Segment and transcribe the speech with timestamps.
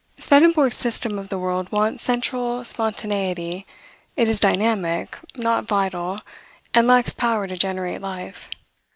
[0.17, 3.67] Swedenborg's system of the world wants central spontaneity;
[4.17, 6.19] it is dynamic, not vital,
[6.73, 8.49] and lacks power to generate life.